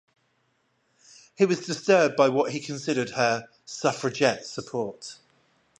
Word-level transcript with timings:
He 1.35 1.45
was 1.45 1.63
disturbed 1.67 2.15
by 2.15 2.29
what 2.29 2.53
he 2.53 2.59
considered 2.59 3.11
her 3.11 3.47
suffragette 3.65 4.47
support. 4.47 5.17